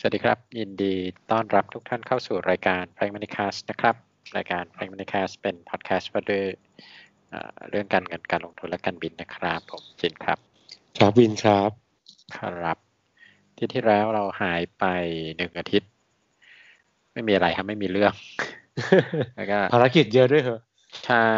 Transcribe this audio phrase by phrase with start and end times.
[0.00, 0.94] สวัสดีครับ ยินดี
[1.30, 3.94] ต้อนรับทุกท่านเข้าสู่รายการ p r a g m a t i c a s t นะครับ
[4.36, 6.44] รายการ p r a g m a t i c a s t เป็นพอดแคสต์ว่าด้วย
[7.30, 10.38] เอ่อเรื่องการเงินการลงทุนและการบินนะครับ ผมจินครับ
[10.98, 11.70] ครับวินครับ
[12.36, 12.78] ครับ
[13.56, 14.84] ที่ที่แล้วเราหายไป
[15.36, 15.90] หนึ่งอาทิตย์
[17.12, 18.12] ไม่มีอะไรครับไม่มีเรื่อง
[19.36, 20.60] แล้วก็ภารกิจเยอะด้วยเหรอ
[21.06, 21.28] ใช่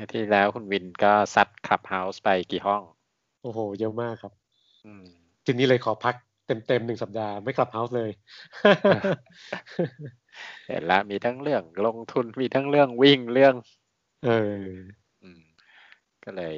[0.00, 2.82] อาทิตย์ที่แล้วคุณวินก็ซัดคลับเฮาส์ไปกี่ห้อง
[3.42, 4.32] โอ้โห เยอะมากครับ
[4.84, 5.04] อืม
[5.44, 6.14] ทีนี้เลยขอพัก
[6.46, 8.10] เต็มๆหนึ่งสัปดาห์ไม่กลับเฮาส์เลย
[10.68, 13.54] เห็นแล้วมีทั้งเรื่องลงทุนมีทั้งเรื่องวิ่งเรื่อง
[14.24, 14.62] เออ
[15.22, 15.42] อืม
[16.24, 16.54] ก็เลย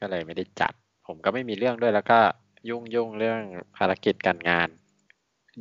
[0.00, 0.72] ก็เลยไม่ได้จัด
[1.06, 2.18] ผมก็ไม่มีเรื่องด้วยแล้วก็
[2.68, 3.40] ยุ่งยุ่งเรื่อง
[3.76, 4.68] ภารกิจการงาน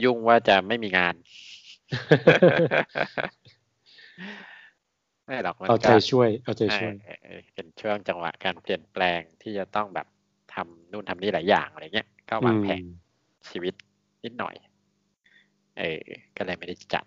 [0.03, 1.15] ยุ่งว่าจะไม่มีงาน
[5.25, 10.07] ไม่หรอกมันเอาใจก็ช่วย เอาใจช่วยเออเออเป็นช่วงจังหวะการเปลี่ยนแปลงที่จะต้องแบบ
[10.53, 13.08] ทำนู่นทำนี่หลายอย่างอะไรเงี้ยก็วางแผนอืม
[13.49, 13.73] ชีวิต
[14.23, 14.55] นิดหน่อย
[15.77, 16.05] เออ
[16.37, 17.05] ก็เลยไม่ได้จัด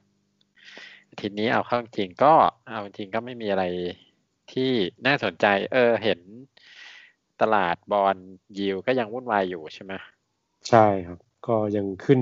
[1.20, 2.32] ทีนี้เอาเข้าจริงก็
[2.68, 3.64] เอาจริงก็ไม่มีอะไร
[4.52, 4.70] ที่
[5.06, 6.20] น่าสนใจ เออ เห็น
[7.40, 8.16] ตลาดบอล
[8.58, 9.92] ยิวก็ยังวุ่นวายอยู่ใช่ไหม
[10.68, 12.20] ใช่ครับ ก็ยังขึ้น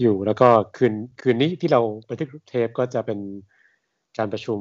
[0.00, 3.18] อยู่แล้วก็คืนคืนนี้ที่เราบันทึกเทปก็จะเป็น
[4.18, 4.58] การประชุม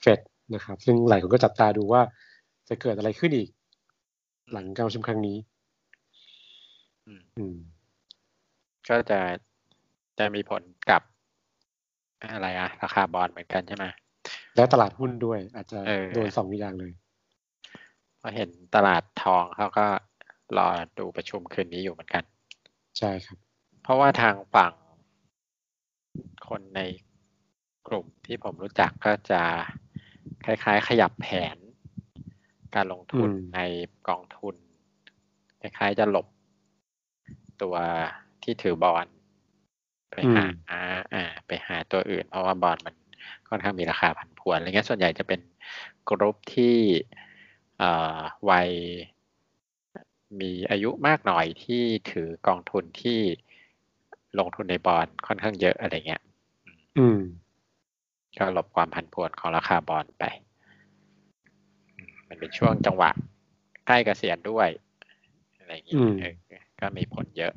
[0.00, 0.20] เฟด
[0.54, 2.02] นะครับ ซึ่งหลายคนก็จับตาดูว่า
[2.68, 3.48] จะเกิดอะไรขึ้นอีก
[4.52, 5.36] หลังการประชุมครั้งนี้
[8.88, 9.20] ก็จะ
[10.18, 11.02] จะมีผลกับ
[12.22, 13.86] อะไรอะราคาบอลเหมือนกันใช่ไหม
[14.56, 16.92] และตลาดหุ้นด้วย อาจจะเออโดนสองอย่างเลย
[18.18, 19.86] เพราะเห็นตลาดทองเขาก็
[20.58, 22.24] รอดูประชุมคืนนี้อยู่เหมือนกัน
[22.98, 23.38] ใช่ครับ
[23.82, 24.72] เพราะว่าทางฝั่ง
[26.48, 26.80] คนใน
[27.88, 29.42] กลุ่มที่ผมรู้จักก็จะ
[30.44, 31.56] คล้าย ๆ ขยับแผน
[32.74, 33.60] การลงทุนอืมใน
[34.08, 34.54] กองทุน
[35.60, 36.26] คล้ายๆจะหลบ
[37.62, 37.74] ตัว
[38.42, 39.06] ที่ถือบอล
[40.10, 40.44] ไปหา
[41.14, 42.94] อ่า ไปหาตัวอื่น เพราะว่าบอลมัน
[43.48, 45.40] ค่อนข้างมีราคาผันผวนอะไรเงี้ยส่วนใหญ่จะเป็น
[46.08, 46.76] กรุ๊ปที่
[47.78, 48.18] เอ่อ
[48.50, 48.70] วัย
[50.40, 53.20] มีอายุมากหน่อยที่ถือกองทุนที่
[54.38, 56.22] ลงทุนในบอลค่อนข้างเยอะอะไรเงี้ย
[56.98, 57.20] อืม
[58.38, 60.24] ก็หลบความผันผวนของราคาบอลไป
[61.96, 63.10] อืมมันเป็นช่วงจังหวะ
[63.86, 64.68] ใกล้เกษียณด้วย
[65.58, 66.34] อะไรอย่างงี้อืมเออ
[66.82, 67.52] ก็มีผลเยอะ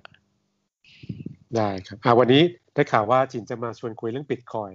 [1.56, 2.44] ได้ครับอ่าวันนี้
[2.74, 4.72] ได้ข่าวว่าจินจะมาชวนคุยเรื่องบิตคอย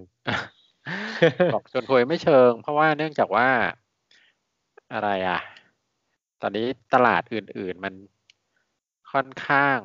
[1.54, 3.48] บอกชวนคุยไม่เชิง เพราะว่าเนื่องจากว่า
[4.92, 5.40] อะไรอะ
[6.40, 7.94] ตอนนี้ตลาดอื่น ๆ มัน
[9.12, 9.78] ค่อนข้าง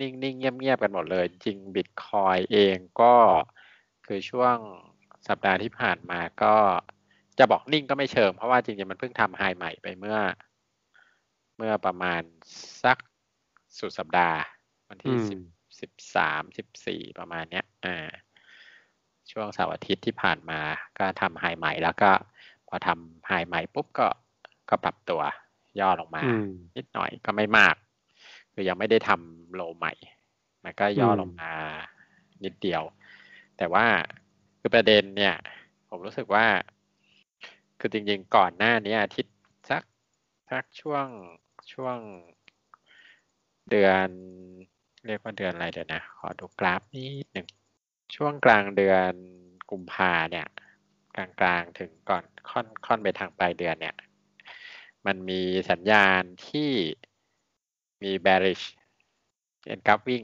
[0.00, 3.14] นิ่ง ๆ เงียบ ๆ กันหมดเลย จริงบิตคอยเองก็
[4.06, 4.56] คือช่วง
[5.28, 6.56] สัปดาห์ที่ผ่านมาก็
[7.38, 10.18] จะบอกนิ่งก็ไม่เชิง เพราะว่าจริง ๆ มันเพิ่งทำไฮใหม่ไปเมื่อ
[11.56, 12.22] เมื่อประมาณ
[12.84, 12.98] สัก
[13.78, 14.38] สุดสัปดาห์
[14.88, 15.40] วันที่อืมสิบ
[15.80, 18.10] สิบสามสิบสี่ประมาณเนี้ยอ่า
[19.30, 20.60] ช่วงเสาร์อาทิตย์ที่ผ่านมา
[20.98, 22.10] ก็ทำไฮใหม่แล้วก็
[22.68, 24.08] พอทำไฮใหม่ปุ๊บก็
[24.68, 25.22] ก็ปรับตัว
[25.80, 27.74] ย่อลงมาอืมนิดหน่อยก็ไม่มาก
[28.52, 29.92] คือยังไม่ได้ทำโลใหม่
[30.64, 31.52] มันก็ย่ออมลงมา
[32.44, 32.82] นิดเดียว
[33.56, 33.86] แต่ว่า
[34.60, 35.34] คือประเด็นเนี่ย
[35.88, 36.46] ผมรู้สึกว่า
[37.80, 39.36] คือจริงๆก่อนหน้านี้อาทิตย์
[39.70, 39.82] สัก
[40.50, 41.06] สักช่วง
[41.72, 41.98] ช่วง
[43.70, 44.08] เดือน
[45.06, 47.46] เรียกว่าเดือนอะไรเดี๋ยวนะ ขอดูกราฟนิดหนึ่ง
[48.14, 49.12] ช่วงกลางเดือน
[49.70, 50.46] กุมภาเนี่ย
[51.16, 53.96] กลางๆถึงก่อนค่อนค่อนไปทางปลายเดือนเนี่ย
[55.06, 56.70] มันมีสัญญาณที่
[58.02, 58.64] มี bearish
[59.66, 60.22] เป็นกราฟวิ่ง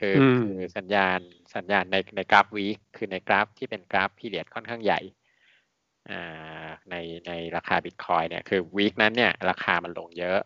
[0.00, 1.18] คืออืมคือสัญญาณ
[1.54, 5.00] สัญญาณในในกราฟวีคคือในกราฟที่เป็นกราฟพีเรียดค่อนข้างใหญ่
[6.10, 6.94] อ่าใน
[7.26, 10.40] ในราคาบิตคอยเนี่ยคือวีคนั้นเนี่ยราคามันลงเยอะ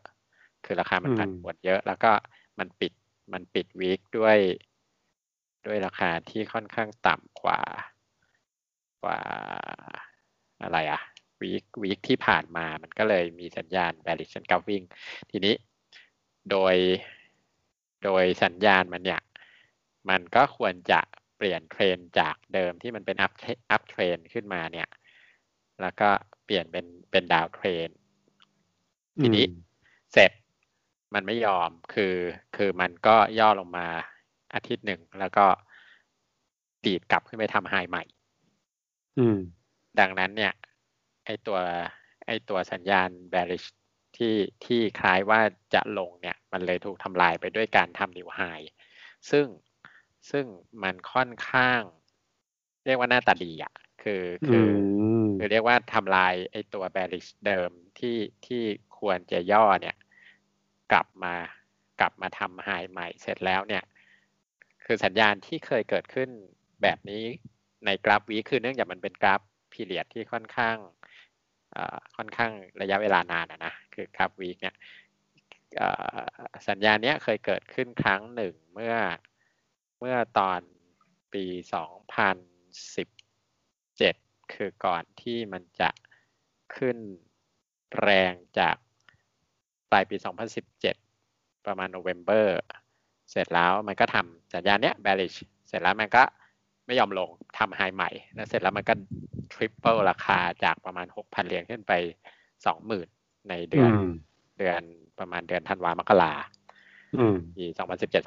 [0.65, 2.13] คือราคามันอืมผันผวนเยอะแล้วก็
[2.59, 2.93] มันปิด
[3.33, 4.39] มันปิด week ด้วย
[5.67, 7.61] ด้วยราคาที่ค่อนข้างต่ำกว่า
[9.03, 9.21] กว่า
[10.63, 11.01] อะไรอะ
[11.41, 14.83] week week ที่ผ่านมามันก็เลยมีสัญญาณ bearish and gap วิ่ง
[15.31, 15.55] ทีนี้
[16.51, 16.75] โดย
[18.05, 19.21] โดยสัญญาณมันเนี่ย
[20.11, 21.01] มันก็ควรจะ
[21.37, 23.33] เปลี่ยนเทรนด์จากเดิมที่มันเป็น up
[23.75, 24.89] up trend ขึ้นมาเนี่ย
[25.81, 26.09] แล้วก็
[26.45, 27.89] เปลี่ยนเป็นเป็น down trend
[29.21, 29.53] ทีนี้อืม
[30.13, 30.31] เสร็จ
[31.15, 32.15] มันไม่ยอมคือ
[32.57, 33.87] คือมันก็ย่อลงมา
[34.55, 35.47] อาทิตย์หนึ่งแล้วก็
[36.85, 38.05] ตีดกลับขึ้นไปทำไฮใหม่
[39.19, 39.39] อืม
[40.01, 40.53] ดังนั้นเนี่ย
[41.25, 41.59] ไอตัว
[42.27, 43.69] ไอตัวสัญญาณ bearish
[44.17, 44.35] ที่
[44.65, 45.41] ที่คล้ายว่า
[45.75, 48.41] จะลงเนี่ย มันเลยถูกทำลายไปด้วยการทำนิวไฮ
[49.31, 49.47] ซึ่ง
[50.31, 50.45] ซึ่ง
[50.83, 51.81] มันค่อนข้าง
[52.87, 58.17] เรียกว่าหน้าตาดีอะ คือคือมคือเรียกว่าทำลายไอตัว bearish เดิมที่
[58.47, 58.63] ที่
[58.99, 59.97] ควรจะย่อเนี่ย
[60.91, 61.35] กลับมา
[62.01, 63.85] กลับมาทำไฮใหม่เสร็จแล้วเนี่ย
[64.85, 66.29] คือสัญญาณที่เคยเกิดขึ้น
[66.83, 67.23] แบบนี้
[67.87, 69.41] ในกราฟวีคือเนื่องจากมันเป็นกราฟ
[69.73, 70.77] พีเรียดที่ค่อนข้าง
[72.17, 74.77] ค่อนข้างระยะเวลานานนะ คือกราฟวีคเนี่ย
[76.69, 78.95] สัญญาณนี้เคยเกิดขึ้นครั้งหนึ่งเมื่อ
[79.99, 80.61] เมื่อตอน
[81.35, 81.45] ปี
[83.21, 85.91] 2017 คือก่อนที่มันจะ
[86.77, 86.99] ขึ้น
[88.01, 88.77] แรงจาก
[89.93, 90.17] ปลายปี
[90.91, 92.49] 2017 ประมาณโนเวม ber
[93.31, 95.39] เสร็จแล้วมันก็ทำสัญญาณเนี้ย bearish
[95.69, 96.23] เสร็จแล้วมันก็
[96.87, 98.95] ไม่ยอมลงทำไฮใหม่ แล้วเสร็จแล้วมันก็
[99.53, 101.93] ทริปเปิลราคาจากประมาณ 6,000 เหรียญขึ้นไป
[102.71, 103.93] 20,000 ในเดือน
[104.59, 104.81] เดือน
[105.19, 106.33] ประมาณเดือนธันวามกรา
[107.57, 107.65] ปี
[108.01, 108.25] 2017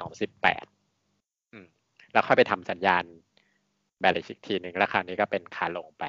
[0.54, 3.04] 2018 แล้วค่อยไปทำสัญญาณ
[4.00, 6.04] แบลลิชอีกทีหนึ่งแล้วคราวนี้ก็เป็นขาลงไป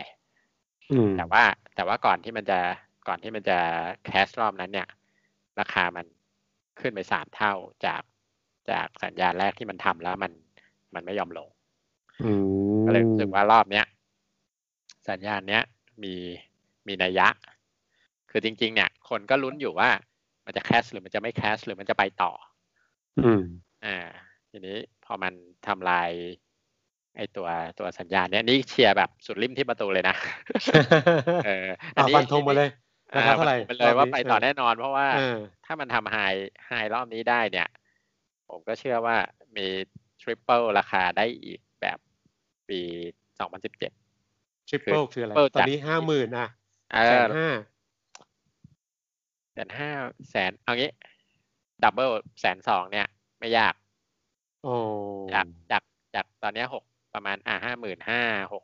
[1.18, 1.44] แต่ว่า
[1.76, 2.60] แต่ว่าก่อนที่มันจะ
[3.08, 3.58] ก่อนที่มันจะ
[4.06, 4.88] แคสรอบนั้นเนี่ย
[5.60, 6.06] ราคามัน
[6.80, 7.54] ขึ้นไปสามเท่า
[7.86, 8.02] จาก
[8.70, 10.32] จากสัญญาณแรกที่มันทำแล้วมัน
[10.96, 11.50] มันไม่ยอมลง
[12.86, 13.86] ก็เลยรู้สึกว่ารอบเนี้ย
[15.10, 15.64] สัญญาณเนี้ย
[16.04, 16.14] มี
[16.88, 17.28] มีนัยยะ
[18.30, 19.90] คือจริง ๆ เนี่ย คนก็ลุ้นอยู่ว่า
[20.46, 22.32] มันจะ crash หรือมันจะไม่ crash หรือมันจะไปต่อ
[23.20, 23.42] อืม
[23.86, 23.98] อ่า
[24.50, 25.34] ทีนี้พอมัน
[25.68, 26.10] ทำลาย
[27.18, 27.48] ไอตัว
[27.80, 30.16] ตัวสัญญาณเนี้ยนี่เชียร์แบบสุดลิ่มทิ่มประตูเลยนะ
[31.46, 32.70] เอออันนี้ฟันธงมาเลย
[33.14, 35.08] นะครับเท่าไหร่เลยว่าไปต่อแน่นอน เพราะว่า
[35.66, 37.68] ถ้ามันทำ high high รอบนี้ได้เนี่ย
[38.50, 39.18] ผมก็เชื่อว่า
[39.58, 39.68] มี
[40.22, 41.98] triple ราคาได้อีกแบบ
[42.70, 42.80] ปี
[43.40, 43.92] สองพันสิบเจ็ด
[44.70, 46.48] triple คืออะไร ตอนนี้ห้าหมื่นอะ
[47.08, 47.50] แสนห้า
[49.54, 49.92] แสนห้า
[50.30, 50.92] แสนเอางี้
[51.84, 52.10] double
[52.40, 53.08] แสนสองเนี่ย
[53.40, 53.74] ไม่ยาก
[54.64, 54.76] โอ้
[55.34, 55.84] จากจาก
[56.16, 58.22] จากตอนนี้หกประมาณอ่าห้าหมื่นห้า
[58.54, 58.64] หก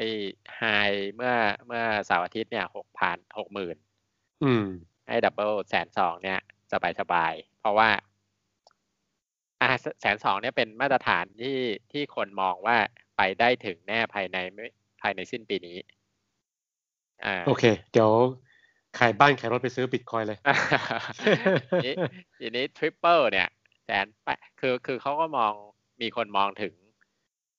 [0.00, 0.06] ไอ
[0.58, 0.64] high
[1.14, 1.34] เมื่อ
[1.66, 3.76] เมื่อเสาร์อาทิตย์เนี่ยหกพันหกหมื่น
[4.44, 4.64] อืม
[5.08, 6.40] ให้ double แสนสองเนี่ย
[6.72, 7.90] สบายสบาย เพราะว่า
[9.62, 9.70] อ่า
[10.00, 11.58] แสนสองเนี่ยเป็นมาตรฐานที่
[11.92, 12.76] ที่คนมองว่า
[13.16, 14.66] ไปได้ถึงแน่ภายในไม่
[15.02, 15.76] ภายในสิ้นปีนี้
[17.24, 18.10] อ่าโอเค เดี๋ยว
[18.98, 20.38] ขายบ้านขายรถไปซื้อบิตคอยน์เลย
[22.38, 23.48] ทีนี้ triple เนี่ย
[23.84, 24.28] แสนแป
[24.60, 25.52] คือคือเขาก็มอง
[26.00, 26.74] มีคนมองถึง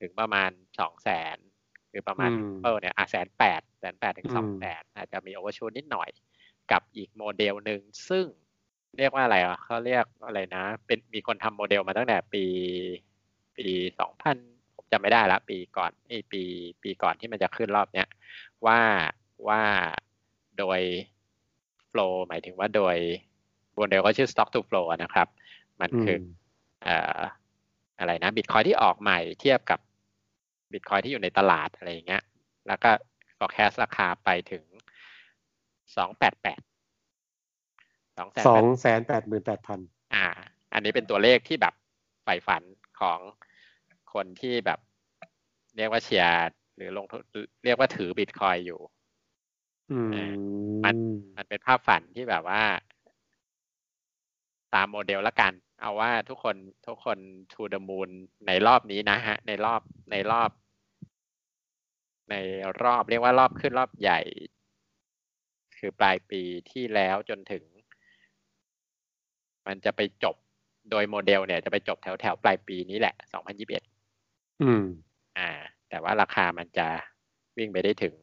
[0.02, 0.50] ถึงประมาณ
[0.80, 1.38] สองแสน
[1.92, 2.32] คือประมาณ
[2.64, 6.10] เออเนี่ยอะแสนแปดแสนแปดถึงสองแสนอาจจะมี overshoot นิดหน่อย
[6.72, 8.26] กับอีกโมเดลหนึ่งซึ่ง
[8.98, 12.44] เรียกว่าอะไรอะเขาเรียกอะไรนะ เป็นมีคนทำโมเดลมาตั้งแต่ปี
[13.58, 13.68] ปี
[14.00, 14.38] สองพัน
[14.76, 16.42] ผมจำไม่ได้ละ ปีก่อนไอปี
[16.84, 18.08] ปีก่อนที่มันจะขึ้นรอบเนี้ย
[18.66, 18.80] ว่า
[19.48, 19.62] ว่า
[20.58, 20.80] โดย
[21.88, 22.98] โฟล์หมายถึงว่าโดย
[23.76, 25.28] โมเดลก็ชื่อ stock to flow นะครับ
[25.82, 26.18] มันคือ
[28.00, 29.80] อะไรนะบิตคอยที่ออกใหม่เทียบกับ
[30.74, 32.24] บิตคอยที่อยู่ในตลาดอะไรอย่างเงี้ย
[32.68, 32.90] แล้วก็
[33.38, 34.64] forecast ราคาไปถึง
[35.96, 36.62] สองแปดแปด
[38.18, 39.80] สองสองแสนแปดหมื่นแปดพัน
[40.14, 40.26] อ่า
[40.74, 41.74] อันนี้เป็นตัวเลขที่แบบ
[42.24, 42.64] ใฝ่ฝัน
[43.02, 43.20] ของ
[44.14, 44.80] คนที่แบบ
[45.78, 47.22] เรียกว่าเชียร์หรือลงทุน
[47.66, 48.80] เรียกว่าถือบิตคอยน์อยู่
[50.84, 50.96] มัน
[51.38, 52.64] มันเป็นภาพฝันที่แบบว่า
[54.74, 56.56] ตามโมเดลละกัน เอาว่าทุกคน
[56.88, 57.18] ทุกคน
[57.54, 58.10] to the moon
[58.48, 59.82] ในรอบนี้นะฮะ ในรอบ
[60.12, 60.50] ในรอบ
[62.32, 62.36] ใน
[62.84, 64.20] รอบเรียกว่ารอบขึ้นรอบใหญ่
[65.78, 67.64] คือปลายปีที่แล้วจนถึง
[69.68, 70.36] มันจะไปจบ
[70.92, 73.84] โดยโมเดลเนี่ย จะไปจบแถวแถวปลายปีนี้แหละ สองพันยิบเอ็ด
[74.62, 74.84] อืม
[75.38, 75.50] อ่า
[75.90, 76.88] แต่ว่าราคามันจะ
[77.58, 78.16] วิ่งไปได้ถึง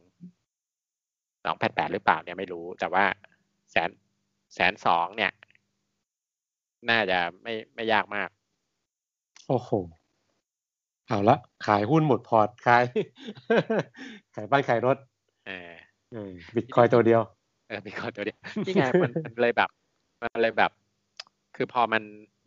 [1.44, 3.04] สองแปดแปดหรือเปล่าเนี่ยไม่รู้ แต่ว่า
[3.70, 3.90] แสน
[4.54, 5.32] แสนสองเนี่ย
[6.90, 8.30] น่าจะไม่ไม่ยากมาก
[9.48, 9.70] โอ้โห
[11.08, 11.36] เอาละ
[11.66, 12.84] ขายหุ้นหมดพอร์ตขาย
[14.34, 14.96] ขายบ้านขายรถ
[15.46, 15.72] เออ
[16.54, 17.20] บิตคอยน์ตัวเดียว
[17.68, 18.84] เออบิตคอยน์ตัวเดียวนี่ไง
[19.24, 19.70] มันเลยแบบ
[20.22, 20.70] มันเลยแบบ
[21.56, 22.02] คือพอมัน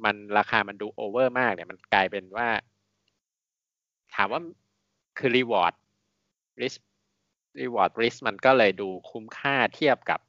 [0.06, 2.48] มันราคามันดูโอเวอร์มากเนี่ยมันกลายเป็นว่า
[4.16, 4.42] ถามว่า
[5.18, 5.74] คือ reward
[6.62, 6.74] risk
[7.62, 10.20] reward risk มันก็เลยดูคุ้มค่าเทียบกับ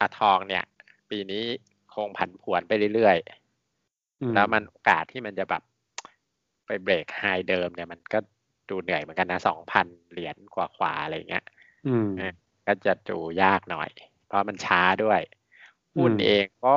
[0.00, 0.64] อะทองเนี่ย
[1.10, 1.44] ปีนี้
[1.94, 5.62] คงผันผวนไปเรื่อยๆ แล้วมันโอกาสที่มันจะแบบ
[6.66, 8.18] ไป break high เดิมเนี่ยมันก็
[8.70, 11.44] ดูเหนื่อยเหมือนกันนะสองพันเหรียญกว่าขวาอะไรเงี้ย
[12.66, 13.90] ก็จะดูยากหน่อย
[14.26, 15.20] เพราะมันช้าด้วย
[15.96, 16.76] หุ้นเองก็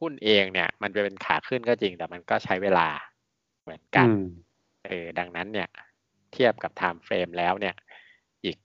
[0.00, 2.88] หุ้นเองเนี่ย มันจะเป็นขาขึ้นก็จริงแต่มันก็ใช้เวลา
[3.62, 4.08] เหมือนกัน
[4.86, 5.68] เออดังนั้นเนี่ย
[6.32, 7.74] เทียบกับ time frame แล้วเนี่ย
[8.44, 8.56] อีก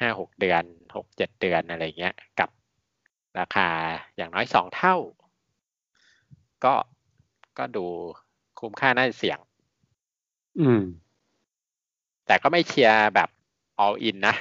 [0.00, 0.62] ห้าหกเดือน
[0.96, 2.50] หกเจ็ดเดือนอะไรเงี้ย กับ
[3.38, 3.68] ราคา
[4.16, 4.96] อย่างน้อยสองเท่า
[6.64, 6.74] ก็
[7.58, 7.86] ก็ดู
[8.60, 9.38] คุ้มค่าน่าเสี่ยง
[10.60, 10.82] อืม
[12.26, 13.28] แต่ก็ไม่เชียร์แบบ
[13.84, 14.34] all in นะ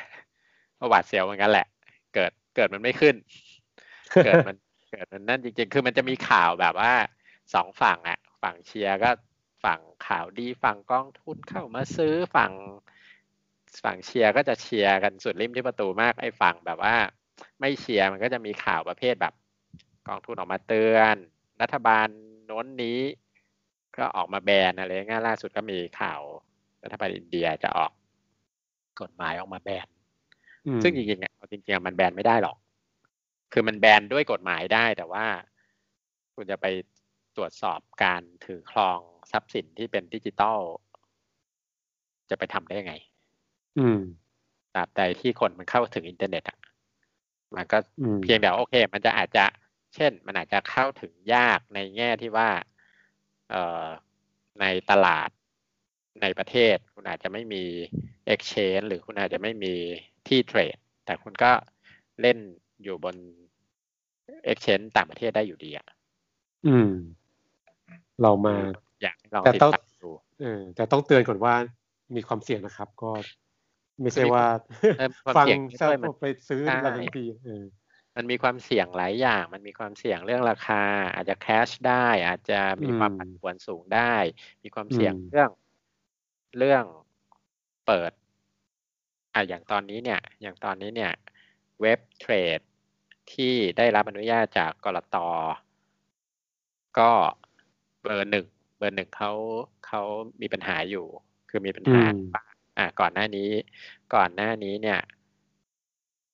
[0.80, 1.68] ประวัติเสียวเหมือนกันแหละ
[2.14, 3.16] เกิดเกิดมันไม่ขึ้น
[4.26, 4.56] เกิดมัน
[4.92, 6.94] เกิดมันนั่นจริง ๆ คือมันจะมีข่าวแบบว่า
[7.54, 9.10] สองฝั่งอะฝั่งเชียร์ก็
[9.64, 12.52] ฝั่งข่าวดีฝั่งกองทุนเข้ามาซื้อฝั่ง
[13.84, 16.96] ฝั่งเชียร์ก็จะเชียร์กันสุดริมที่ประตูมากไอ้ฝั่งแบบว่า
[17.60, 19.34] ไม่เชียร์มันก็จะมีข่าวประเภทแบบ
[20.08, 21.16] กองทุนออกมาเตือน
[21.62, 22.08] รัฐบาล
[22.46, 23.00] โน้นนี้
[23.98, 26.22] ก็ออกมาแบนอะไรเงี้ยล่าสุดก็มีข่าว
[26.84, 27.92] รัฐบาลอินเดียจะออก
[29.02, 29.88] กฎหมายออกมาแบน
[30.84, 32.58] ซึ่งจริงๆอะจริงๆมันแบนไม่ได้หรอก
[33.54, 35.26] คือมันแบนด้วยกฎหมายได้ แต่ว่า
[36.36, 36.66] คุณจะไป
[37.38, 39.00] ตรวจสอบการถือครอง
[39.32, 40.60] ทรัพย์สินที่เป็นดิจิตอล
[42.30, 42.94] จะไปทำได้ยังไง
[43.80, 44.00] อืม
[44.76, 46.58] ตราบใดที่คนมันเข้าถึงอินเทอร์เน็ตอะ
[47.56, 47.78] มันก็
[48.24, 49.46] เพียงแต่โอเค มันจะอาจจะ
[49.96, 52.77] เช่น มันอาจจะเข้าถึงยากในแง่ที่ว่าเอ่อ
[54.62, 55.30] ในตลาด
[56.22, 57.64] ในประเทศ คุณอาจจะไม่มี
[58.34, 59.74] exchange หรือคุณอาจจะไม่มี
[60.28, 61.52] ที่เทรด แต่คุณก็
[62.22, 62.38] เล่น
[62.84, 63.16] อยู่บน
[64.50, 65.88] exchange ต่างประเทศได้อยู่ดีอะ
[66.68, 66.90] อืม
[68.22, 68.56] เรามา
[69.02, 70.12] อยากลองติดตามดู
[70.42, 71.54] เออแต่ต้องเตือนก่อนว่า
[72.16, 73.12] มีความเสี่ยงนะครับ ก็
[74.02, 74.46] ไม่ใช่ว่า
[75.38, 75.88] ฟังเช่
[76.22, 77.26] ไปซื้ออะไรทันที
[78.18, 80.84] มันมีความเสี่ยงหลายอย่าง มันมีความเสี่ยงเรื่องราคา
[81.16, 84.14] อาจจะแคชได้ อาจจะมีความผันผวนสูงได้
[84.64, 85.50] มีความเสี่ยงเรื่อง
[86.58, 86.84] เรื่อง
[87.86, 88.12] เปิด
[89.34, 91.14] อะอย่างตอนนี้เนี่ย อย่างตอนนี้เนี่ย
[91.82, 92.60] เว็บ trade
[93.34, 95.18] ที่ได้รับอนุญาตจากกลต
[97.00, 97.12] ก็
[98.02, 98.46] เบอร์หนึ่ง
[98.78, 99.32] เบอร์หนึ่งเขา
[99.88, 100.02] เขา
[100.42, 101.06] มีปัญหาอยู่
[101.50, 102.02] คือมีปัญหา
[102.78, 103.50] อ่าก่อนหน้านี้
[104.16, 105.00] ก่อนหน้านี้เนี่ย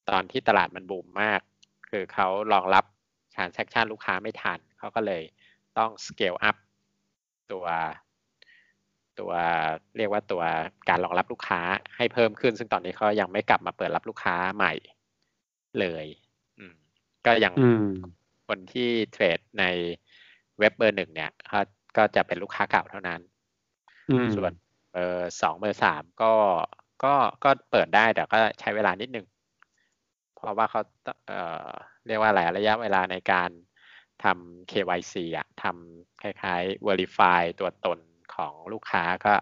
[0.09, 1.41] ตอนที่ตลาดมันบูมมาก
[1.93, 2.85] คือเขารองรับ
[3.35, 5.23] transaction ลูกค้าไม่ทันเขาก็เลย
[5.77, 6.55] ต้อง scale up
[7.51, 7.65] ตัว
[9.19, 9.31] ตัว
[9.97, 10.43] เรียกว่าตัว
[10.89, 11.61] การรองรับลูกค้า
[11.95, 14.73] ให้เพิ่มขึ้น ซึ่งตอนนี้เขายังไม่กลับมาเปิดรับลูกค้าใหม่
[15.79, 16.05] เลย
[16.57, 16.73] อืม
[17.25, 17.53] ก็ยัง
[18.47, 19.63] คนที่เทรดใน
[20.59, 21.61] เว็บเบอร์หนึ่งเนี่ยเขา
[21.97, 23.21] ก็จะเป็นลูกค้าเก่าเท่านั้น
[24.35, 24.53] ส่วน
[24.91, 26.33] เบอร์สองเบอร์สามก็
[27.03, 29.25] ก็ก็เปิดได้แต่ก็ใช้เวลานิดนึง
[30.43, 30.81] เพราะว่าเขา
[31.27, 31.71] เอ่อ
[32.07, 33.49] เรียกว่าอะไรระยะเวลาในการ
[34.23, 37.99] ทำ KYC อะทำคล้ายๆ Verify ตัวตน
[38.35, 39.33] ของลูกค้าก็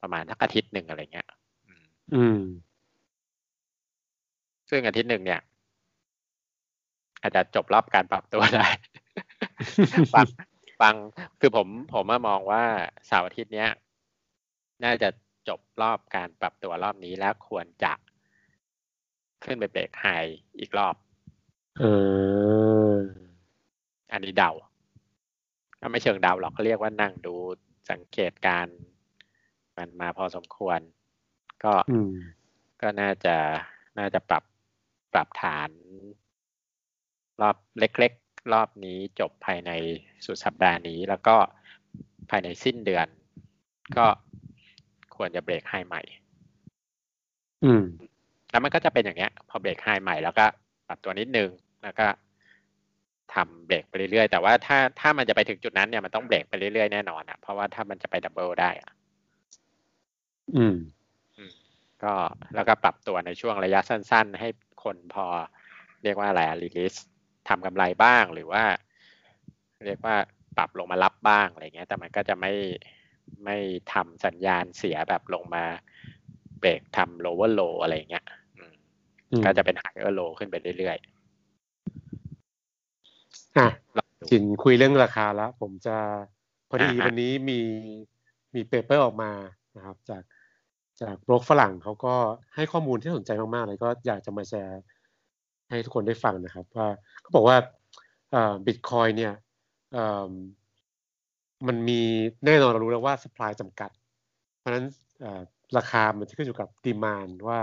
[0.00, 1.28] ประมาณทักอาทิตย์หนึ่งอะไรเงี้ย
[2.14, 2.42] อืม
[4.70, 5.40] ซึ่งอาทิตย์หนึ่งเนี่ย
[7.20, 8.66] อาจจะจบรอบการปรับตัวได้
[10.14, 10.26] ฟัง
[10.80, 10.94] ฟัง
[11.40, 12.62] คือผมผมมองว่า
[13.06, 13.70] เสาร์อาทิตย์เนี้ย
[14.84, 15.08] น่าจะ
[15.48, 17.92] จบรอบการปรับตัวรอบนี้แล้วควรจะ
[19.44, 20.06] ขึ้นไปเบรกไฮ
[20.60, 20.94] อีกรอบ
[21.78, 21.84] เอ
[22.92, 22.94] อ
[24.12, 24.52] อันนี้เดา
[25.80, 27.34] ก็ไม่เชิงเดาหรอกเขาเรียกว่านั่งดู
[27.90, 28.66] สังเกตการ
[29.76, 30.80] มันมาพอสมควร
[31.64, 31.74] ก็
[32.82, 33.36] ก็น่าจะ
[33.98, 34.44] น่าจะปรับ
[35.12, 35.70] ปรับฐาน
[37.40, 39.70] รอบเล็กๆ รอบนี้จบภายใน
[40.24, 41.36] สุดสัปดาห์นี้ แล้วก็
[42.30, 43.06] ภายในสิ้นเดือน
[43.96, 44.06] ก็
[45.16, 46.02] ควรจะ break high ใหม่
[47.64, 47.82] อืม
[48.54, 50.46] แล้วมันก็จะเป็นอย่างเงี้ย พอ break high ใหม่แล้วก็
[50.88, 51.50] ปรับตัวนิดนึง
[51.84, 52.06] แล้วก็
[53.34, 58.90] ทำเบรกไปเรื่อยๆ แต่ว่าถ้าถ้ามันจะไปถึงจุดนั้นเนี่ยมันต้องเบรกไปเรื่อยๆแน่นอนอะเพราะว่าถ้ามันจะไป double ได้อะ
[61.36, 61.52] อืม
[62.04, 62.12] ก็
[62.54, 64.48] แล้วก็ปรับตัวในช่วงระยะสั้น ๆ ให้
[64.84, 65.26] คนพอ
[66.02, 66.94] เรียกว่าอะไร release
[67.48, 68.64] ทำกำไรบ้างหรือว่า
[69.86, 70.16] เรียกว่า
[70.56, 72.52] ปรับลงมารับบ้างอะไรเงี้ย แต่มันก็จะไม่
[73.44, 73.56] ไม่
[73.92, 75.64] ทำสัญญาณเสียแบบลงมา
[76.60, 78.24] เบรกทำ lower low อะไรเงี้ย
[79.44, 81.06] ก็จะเป็น higher low ขึ้นไปเรื่อยๆ
[83.58, 83.68] อะ
[84.28, 85.96] จินคุยเรื่องราคาแล้ว ผมจะ
[86.68, 87.60] พอดีวันนี้มี
[88.54, 89.32] มี paper ออกมา
[89.76, 90.22] นะครับ จาก
[91.02, 92.14] จากบล็อกฝรั่งเขาก็
[92.54, 94.80] ให้ข้อมูลที่สนใจมากๆเลยก็อยากจะมาแชร์
[95.68, 96.88] ให้ทุกคนได้ฟังนะครับว่า
[97.22, 97.56] เขาบอกว่า
[98.66, 99.32] บิตคอยน์เนี่ย
[101.66, 102.00] มันมี
[102.44, 103.90] แน่นอนเรารู้แล้วว่า supply จำกัด
[104.58, 104.86] เพราะฉะนั้น
[105.76, 107.60] ราคามันจะขึ้นอยู่กับ demand ว่า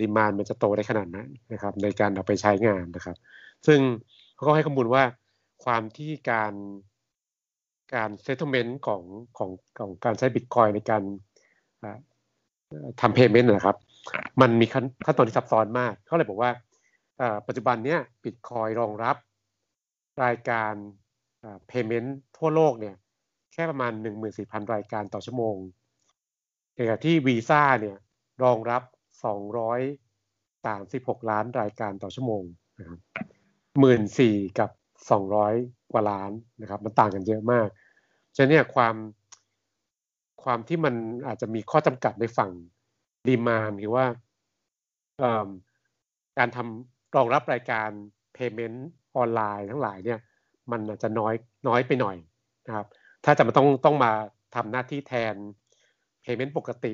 [0.00, 3.16] demand มันจะโตได้ขนาดนั้นนะครับ ในการเอาไปใช้งานนะครับ
[3.66, 3.80] ซึ่ง
[4.34, 5.04] เขาก็ให้ข้อมูลว่า
[5.64, 6.54] ความที่การ
[7.94, 9.02] การ settlement ของ
[9.38, 11.02] ของของการใช้บิตคอยน์ในการ
[13.00, 13.76] ทำเพย์เมนต์นะครับ
[14.40, 16.50] มันมีขั้นตอนที่ซับซ้อนมาก เขาเลยบอกว่า
[17.46, 19.16] ปัจจุบันเนี้ยบิตคอยรองรับ
[20.24, 20.72] รายการ
[21.66, 22.94] เพย์เมนต์ทั่วโลกเนี่ย
[23.52, 23.92] แค่ประมาณ
[24.32, 25.56] 14,000 รายการต่อชั่วโมง
[26.74, 27.96] ในขณะที่วีซ่าเนี่ย
[28.44, 28.82] รองรับ
[29.22, 32.42] 236 ล้านรายการต่อชั่วโมง
[32.78, 32.98] นะครับ
[33.80, 34.70] หมื่นสี่กับ
[35.10, 35.54] สองร้อย
[35.92, 36.30] กว่าล้าน
[36.62, 37.68] นะครับ มันต่างกันเยอะมาก
[38.34, 38.94] ฉะนั้นเนี่ยความ
[40.42, 40.94] ความที่มัน
[41.26, 42.50] อาจจะมีข้อจำกัดในฝั่ง
[43.28, 44.06] ดีมานคือว่า
[46.38, 47.88] การทำรองรับรายการ
[48.36, 48.78] payment
[49.16, 50.18] ออนไลน์ทั้งหลายเนี่ย
[50.70, 51.34] มันอาจจะน้อย
[51.68, 52.16] น้อยไปหน่อย
[52.66, 52.86] นะครับ
[53.24, 54.12] ถ้าจะมาต้องต้องมา
[54.54, 55.34] ทำหน้าที่แทน
[56.24, 56.92] payment ปกติ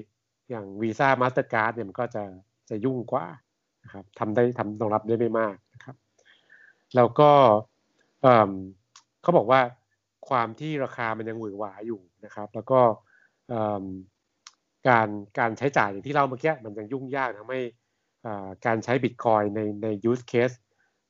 [0.51, 2.23] อย่าง Visa Mastercard เนี่ยมันก็จะ
[2.71, 3.27] จะยุ่งกว่า
[3.85, 5.97] นะครับทำได้ทำรองรับได้ไม่มากนะครับ
[6.97, 7.31] แล้วก็
[9.23, 9.61] เขาบอกว่า
[10.29, 12.81] ความที่ราคามันยังหวือหวาอยู่นะครับ แล้วก็
[14.89, 17.61] การการใช้จ่ายอย่างที่เล่าเมื่อกี้มันยังยุ่งยากทำให้
[18.67, 20.57] การใช้บิตคอยในใน use case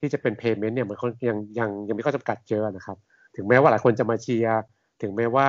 [0.00, 0.96] ที่จะเป็น payment เนี่ยมัน
[1.28, 2.98] ยังยังยังมีข้อจำกัดเยอะนะครับ
[3.36, 4.60] ถึงแม้ว่าหลายคนจะมาเชียร์
[5.02, 5.48] ถึงแม้ว่า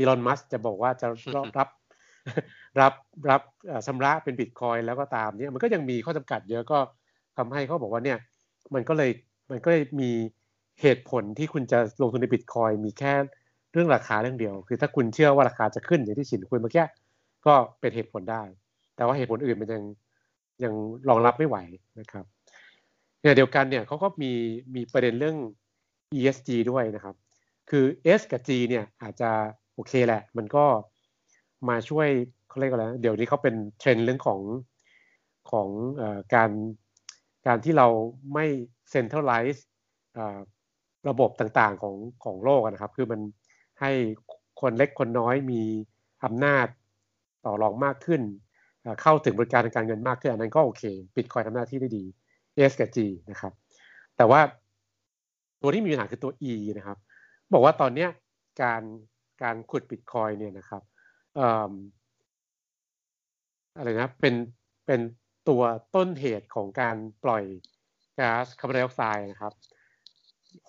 [0.00, 1.06] อีลอนมัสจะบอกว่าจะ
[1.58, 1.68] รับ
[2.80, 2.92] รับ
[3.30, 3.42] รับ
[3.86, 6.78] ชำระเป็นบิตคอยแล้วก็ตามเนี่ยมันก็ยังมีข้อจำกัดเยอะก็
[7.36, 8.18] ทำให้เขาบอกว่าเนี่ย
[8.74, 9.10] มันก็เลย
[9.50, 10.10] มันก็เลยมี
[10.80, 13.12] เหตุผลที่คุณจะลงทุนในบิตคอยมีแค่
[13.72, 16.84] เรื่องราคาเรื่องเดียว คือถ้าคุณเชื่อว่าราคาจะขึ้นอย่างที่ฉินคุยเมื่อกี้
[17.46, 18.42] ก็เป็นเหตุผลได้
[18.96, 19.82] แต่ว่าเหตุผลอื่นมันยัง
[20.64, 20.72] ยัง
[21.08, 21.56] รองรับไม่ไหว
[22.00, 22.24] นะครับ
[23.20, 24.32] เนี่ยเดียวกันเนี่ยเขาก็มี
[24.74, 25.36] มีประเด็นเรื่อง
[26.18, 27.14] ESG ด้วยนะครับ
[27.70, 27.84] คือ
[28.18, 29.30] S กับ G เนี่ยอาจจะ
[29.74, 30.64] โอเคแหละ มันก็
[31.68, 32.08] มาช่วย
[32.48, 34.40] เขาเรียกอะไรเดี๋ยวนี้เขาเป็นเทรนด์เรื่องของ
[35.50, 35.68] ของ
[36.00, 36.50] อการ
[37.46, 37.86] การที่เรา
[38.34, 38.46] ไม่
[38.90, 39.66] เซ็นทรัลไลซ์
[41.08, 43.20] ระบบต่างๆของของโลกนะครับ คือมัน
[43.80, 43.90] ให้
[44.60, 45.62] คนเล็กคนน้อยมี
[46.24, 46.66] อำนาจ
[47.44, 48.22] ต่อรองมากขึ้น
[49.02, 50.84] เข้าถึงบริการทางการเงินมากขึ้น อันนั้นก็โอเค
[51.16, 52.04] ปิดคอยทำหน้าที่ได้ดี
[52.70, 52.98] S กับ G
[53.30, 53.52] นะครับ
[54.16, 54.40] แต่ว่า
[55.62, 56.98] ตัวที่มีปัญหาคือตัว E นะครับ
[57.52, 58.06] บอกว่าตอนนี้
[58.62, 58.82] การ
[59.42, 60.82] การขุดบิตคอยเนี่ยนะครับ
[63.76, 64.34] อะไรนะเป็น
[64.86, 65.00] เป็น
[65.48, 65.62] ตัว
[65.94, 67.44] ต้นเหตุของการปล่อย
[68.18, 69.52] ก๊าซคาร์บอนไดออกไซด์นะครับ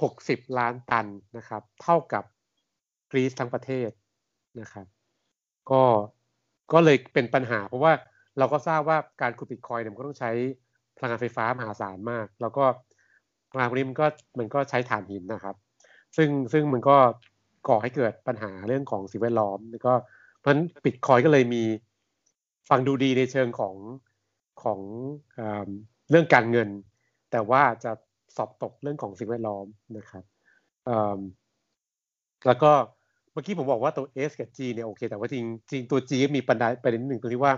[0.01, 2.23] หกสิบล้านตันนะครับ เท่ากับ
[3.11, 3.89] กรีซทั้งประเทศ
[4.61, 4.85] นะครับ
[5.71, 5.83] ก็
[6.73, 7.93] ก็เลยเป็นปัญหา เพราะว่า
[8.37, 10.31] เราก็ทราบว่าการขุดบิตคอยเนี่ยมันก็ต้องใช้
[10.97, 12.63] พลังงานไฟฟ้ามหาศาลมาก แล้วก็
[13.51, 14.07] พลังงานพวกนี้มันก็
[14.39, 15.55] มันก็ใช้ถ่านหินนะครับ
[16.17, 16.97] ซึ่งซึ่งมันก็
[17.67, 19.93] ก่อให้เกิดปัญหาเรื่องของสิ่งแวดล้อมแล้วก็
[20.39, 21.63] เพราะฉะนั้นบิตคอยก็เลยมี
[22.69, 23.75] ฟังดูดีในเชิงของ
[24.63, 24.79] ของ
[26.09, 26.69] เรื่องการเงิน
[27.31, 27.91] แต่ว่าจะ
[28.35, 29.65] สอบตกเรื่องของสิ่งแวดล้อม
[29.97, 30.23] นะครับ
[32.47, 32.71] แล้วก็
[33.31, 37.53] เมื่อกี้ผมบอกว่าตัว S กับ G เนี่ยโอเค แต่ว่าจริงจริงตัว G มีปัญหาประเด็นหนึ่งตรงที่ว่า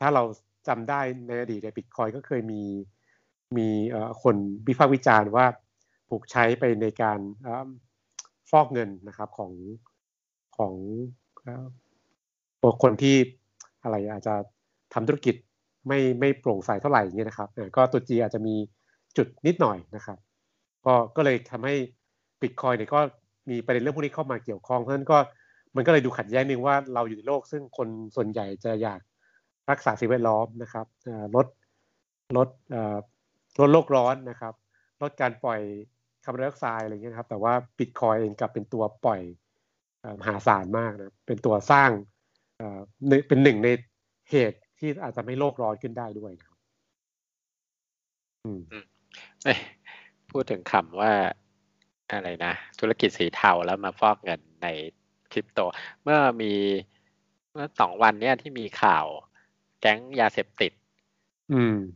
[0.00, 0.22] ถ้าเรา
[0.68, 2.62] จำได้ในอดีตในบิตคอยก็เคยมี
[3.56, 3.68] มี
[4.22, 5.46] คนวิพากษ์วิจารณ์ว่า
[6.08, 7.18] ถูกใช้ไปในการ
[8.52, 9.52] ฟอกเงินนะครับของ
[10.56, 10.74] ของ
[12.82, 13.16] คนที่
[13.82, 14.34] อะไรอาจจะ
[14.94, 15.34] ทำธุรกิจ
[15.88, 18.54] ไม่ไม่โปร่งใสเท่าไหร่เงี้ยนะครับก็ตัว G อาจจะมี
[19.16, 20.18] จุดนิดหน่อยนะครับ
[20.86, 21.74] ก็ก็เลยทำให้
[22.40, 23.00] บิตคอยเนี่ยก็
[23.50, 25.18] มีประเด็นเรื่องพวกนี้เข้ามาเกี่ยวข้องเพราะฉะนั้นก็
[25.76, 29.00] มันก็เลยดูขัดแย้งนึงว่าเราอยู่ในโลก ซึ่งคนส่วนใหญ่จะอยาก
[29.70, 30.86] รักษาสิ่งแวดล้อมนะครับ
[31.36, 31.46] ลด
[32.36, 32.48] ลด
[33.60, 34.54] ลดโลกร้อนนะครับ
[35.02, 35.60] ลดการปล่อย
[36.24, 39.20] คาร์บอนไดออกไซด์อะไรเงี้ยครับ แต่ว่าบิตคอยเองกลับเป็นตัวปล่อย
[40.20, 41.90] มหาศาลมากนะ เป็นตัวสร้าง
[43.28, 43.68] เป็นหนึ่งใน
[44.30, 46.58] เหตุที่อาจจะไม่โลกร้อนขึ้นได้ด้วยนะครับ
[48.44, 48.60] อืม
[50.30, 51.12] พูดถึงคำว่า
[52.10, 54.68] อะไรนะ ธุรกิจสีเทาแล้วมาฟอกเงินใน
[55.32, 55.60] คริปโต
[56.02, 56.52] เมื่อมี
[57.52, 59.06] เมื่อสองวันเนี้ยที่มีข่าว
[59.80, 60.72] แก๊งยาเสพติด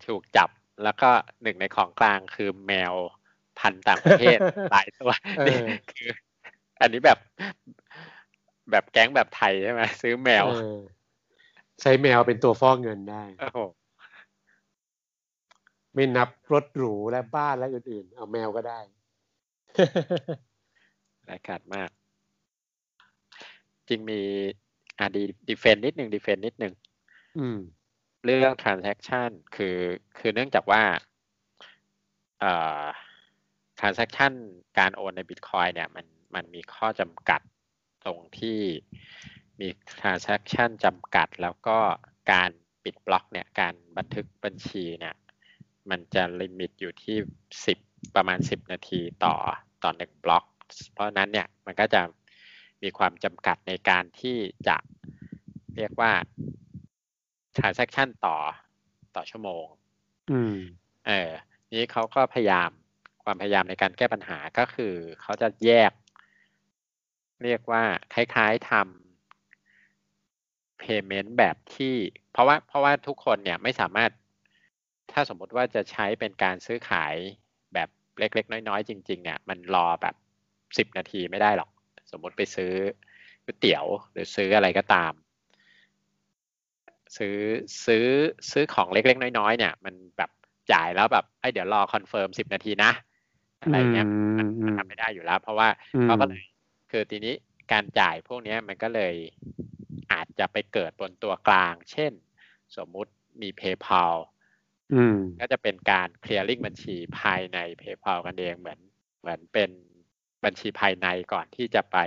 [0.06, 0.50] ถูกจับ
[0.82, 1.10] แล้วก็
[1.42, 2.94] หนึ่งในของกลางคือแมว
[3.58, 4.38] พันธุ์ต่างประเทศ
[4.70, 5.10] หลายตัว
[5.46, 5.58] นี่
[5.92, 6.10] คือ
[6.80, 7.18] อันนี้แบบ
[8.70, 10.46] แบบแก๊งแบบไทยใช่ไหมซื้อแมว
[11.82, 13.24] ใช้แมวเป็นตัวฟอกเงินได้
[15.94, 18.80] ไม่นับรถหรูและบ้านและอื่นๆ เอาแมวก็ได้
[21.30, 21.90] รายการมาก
[23.88, 24.20] จริงมี
[24.98, 26.74] อ่าดีดีเฟนนิดหนึ่งดีเฟนนิดหนึ่ง
[28.24, 29.76] เรื่อง transaction คือ
[30.18, 30.82] คือเนื่องจากว่า
[32.40, 32.84] เอ่อ
[33.80, 34.32] transaction
[34.78, 37.40] การโอนใน Bitcoin เนี่ยมันมันมีข้อจำกัด
[38.04, 38.60] ตรงที่
[39.60, 39.68] มี
[40.00, 41.78] transaction จำกัด แล้วก็
[42.32, 42.50] การ
[42.84, 45.14] ปิดบล็อกเนี่ยการบันทึกบัญชีเนี่ย
[45.90, 47.16] มันจะลิมิตอยู่ที่
[47.66, 47.78] สิบ
[48.14, 49.34] ประมาณสิบนาทีต่อ
[49.82, 50.44] ต่อหนึ่งบล็อก
[50.92, 52.00] เพราะนั้นเนี่ยมันก็จะ
[52.82, 54.36] มีความจำกัดในการที่
[54.68, 54.76] จะ
[55.76, 56.12] เรียกว่า
[57.56, 58.36] transaction ต่อ
[59.16, 59.64] ต่อชั่วโมง
[60.30, 60.56] อืม
[61.06, 61.30] เออ
[61.74, 62.70] นี้เขาก็พยายาม
[63.26, 65.92] ความพยายามในการแก้ปัญหาก็คือเขาจะแยก
[67.44, 67.82] เรียกว่า
[68.14, 68.82] คล้ายๆทำ
[70.82, 71.94] payment แบบที่
[72.32, 74.10] เพราะว่าเพราะว่าทุกคนเนี่ยไม่สามารถ
[75.12, 77.14] ถ้าสมมติว่าจะใช้เป็นการซื้อขาย
[77.74, 80.14] แบบเล็ก ๆ น้อย ๆ จริง ๆ เนี่ย มันรอแบบ
[80.78, 81.70] สิบนาทีไม่ได้หรอก
[82.12, 82.72] สมมติไปซื้อ
[83.44, 85.12] ก๋วยเตี๋ยวหรือซื้ออะไรก็ตาม
[87.16, 87.36] ซื้อ
[87.86, 88.04] ซื้อ
[88.50, 90.30] ซื้อของเล็ก ๆ น้อย ๆ เนี่ย มันแบบ
[90.72, 92.90] จ่ายแล้วแบบไอ้เดี๋ยวรอ confirm สิบนาทีนะ
[93.66, 94.06] อะไรเงี้ย
[94.38, 95.68] มันทำไม่ได้อยู่แล้ว เพราะว่า
[96.02, 96.42] เขาก็เลย
[96.90, 97.34] คือทีนี้
[97.72, 99.14] การจ่ายพวกนี้มันก็เลย
[100.12, 102.12] อาจจะไปเกิดบนตัวกลาง เช่น
[102.76, 104.14] สมมุติมี PayPal
[104.94, 108.78] อืมก็จะเป็นการ clearing บัญชีภายใน PayPal กันเองเหมือน
[109.20, 109.70] เหมือนเป็น
[110.44, 111.98] บัญชีภายในก่อนที่จะไป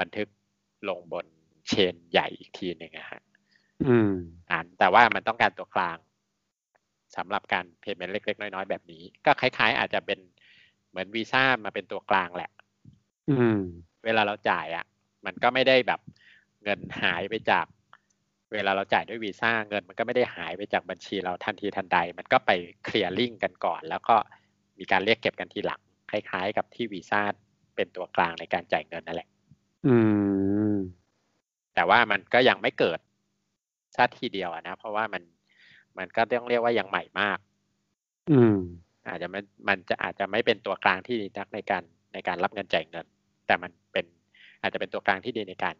[0.00, 0.28] บันทึก
[0.88, 1.26] ลงบน
[1.68, 3.22] เชนใหญ่อีกทีหนึ่งนะฮะ
[3.88, 4.12] อืม
[4.50, 5.98] อ่านแต่ว่ามันต้องการตัวกลาง
[7.16, 10.18] สำหรับการ payment เล็ก ๆ น้อย ๆ แบบนี้ ก็คล้าย ๆ อาจจะเป็น
[10.94, 12.50] เหมือนวีซ่ามาเป็นตัวกลางแหละ
[13.30, 13.58] อืม
[14.04, 14.84] เวลาเราจ่ายอะ
[15.26, 16.00] มันก็ไม่ได้แบบ
[16.62, 17.66] เงินหายไปจาก
[18.52, 22.50] เวลาเราจ่ายด้วยวีซ่าเงิน มันก็ไม่ได้หายไปจากบัญชีเราทันทีทันใด มันก็ไป
[22.84, 24.16] เคลียร์ลิงกันก่อน แล้วก็
[24.78, 25.80] มีการเรียกเก็บกันทีหลัง
[26.10, 27.20] คล้ายๆ กับที่วีซ่า
[27.76, 29.28] เป็นตัวกลางในการจ่ายเงินนั่นแหละ
[29.86, 29.96] อื
[30.74, 30.74] ม
[31.74, 32.98] แต่ว่ามันก็ยังไม่เกิด
[33.96, 35.22] ชาติทีเดียวอะนะ เพราะว่ามัน
[35.98, 37.38] มันก็ต้องเรียกว่ายังใหม่มาก
[38.32, 38.58] อืม
[39.08, 43.06] อาจจะไม่มันจะอาจจะไม่เป็นตัวกลางที่ดีนักในการในการรับเงินจ่ายเงิน
[43.46, 44.04] แต่มันเป็น
[44.62, 45.76] อาจจะเป็นตัวกลางที่ดีในการ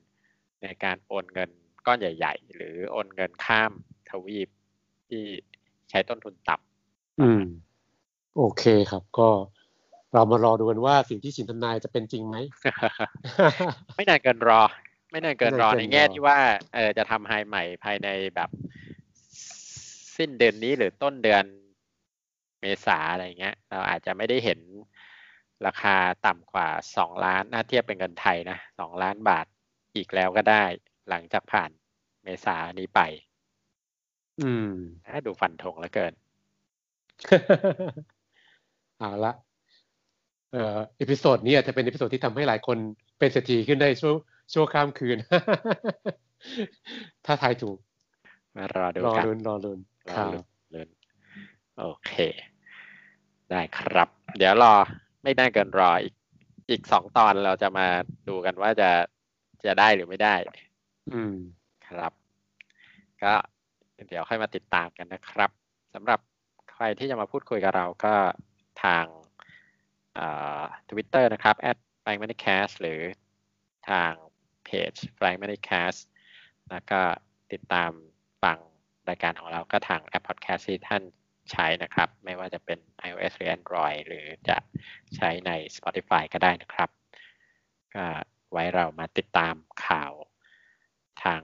[0.63, 1.51] ในการโอนเงิน
[1.87, 3.73] ก้อนใหญ่ ๆ หรือโอนเงินข้าม
[4.11, 4.49] ทวีป
[5.09, 5.23] ที่
[5.91, 7.43] ใช้ต้นทุนต่ำอืม
[8.37, 9.29] โอเคครับ ก็
[10.13, 12.37] เรามารอดูกันว่าสิ่งที่สินทำนายจะเป็นจริงไหม
[13.97, 14.61] ไม่นานเกินรอ
[15.11, 16.39] ไม่นานเกินรอไม่นานเกินรอในแง่ที่ว่า
[16.75, 18.51] เออจะทำไฮใหม่ภายในแบบ
[20.17, 21.45] สิ้นเดือนนี้หรือต้นเดือน
[22.64, 24.61] เมษาอะไรเงี้ย เราอาจจะไม่ได้เห็น
[25.66, 25.96] ราคา
[26.27, 29.46] ต่ำกว่าสองล้านน่าเทียบเป็นเงินไทยนะสองล้านบาท
[29.96, 30.64] อีกแล้วก็ได้
[31.09, 31.70] หลังจากผ่าน
[32.24, 33.00] เมษานี้ไป
[34.42, 34.70] อืม
[35.07, 36.12] ถ้าดูฟันธงแล้วเกิน
[38.98, 39.33] เอาละ
[40.53, 42.77] เอ่อ episode นี้อาจจะเป็น episode ที่ทำให้หลายคน
[43.18, 44.14] เป็นเศรษฐีขึ้นได้ชั่ว
[44.53, 45.18] ชั่วข้ามคืน
[47.27, 47.79] ถ้าทายถูก
[48.57, 49.79] มารอดูรอกันลุ้นรอลุ้น
[50.11, 50.88] รคอรับลุ้นลุ้น
[51.79, 52.12] โอเค
[53.55, 54.75] ได้ครับ เดี๋ยวรอ
[55.23, 56.14] ไม่ได้เกินรออีก
[56.71, 57.87] อีกสองตอนเราจะมา
[58.29, 58.90] ดูกันว่าจะ
[59.67, 60.35] จะได้หรือไม่ได้
[61.12, 61.37] อืม
[61.88, 62.12] ครับ
[63.23, 63.35] ก็
[64.09, 65.51] เดี๋ยวค่อยมาติดตามกันนะครับ
[65.95, 66.21] สำหรับ
[66.73, 68.14] ใครที่จะมาพูดคุยกับเราก็
[68.85, 69.05] ทาง
[70.88, 73.01] ทวิตเตอร์นะครับ at f l y m o n e y c a s t หรือ
[73.90, 74.12] ทาง
[74.64, 75.99] เพจ f l y m o n e y c a s t
[76.71, 77.01] แล้วก็
[77.53, 77.90] ติดตาม
[78.43, 78.59] ฟัง
[79.09, 81.03] รายการของเราก็ทางแอปพอดแคสต์ที่ท่าน
[81.53, 82.79] ใช้นะครับ ไม่ว่าจะเป็น
[83.09, 84.57] iOS หรือ Android หรือจะ
[85.17, 86.91] ใช้ใน Spotify ก็ได้นะครับ
[87.95, 88.07] ก็
[88.53, 89.55] ไว้เรามาติดตาม
[89.87, 90.13] ข่าว
[91.23, 91.41] ทาง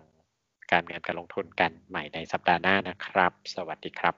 [0.73, 4.15] การเงินการลงทุนกันใหม่ในสัปดาห์หน้านะครับ สวัสดีครับ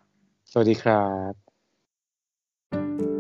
[0.51, 3.12] สวัสดีครับ